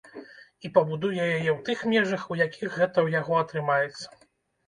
І 0.67 0.69
пабудуе 0.75 1.25
яе 1.37 1.49
ў 1.51 1.55
тых 1.67 1.83
межах, 1.91 2.23
у 2.35 2.37
якіх 2.45 2.69
гэта 2.79 2.93
ў 2.93 3.07
яго 3.19 3.33
атрымаецца. 3.43 4.05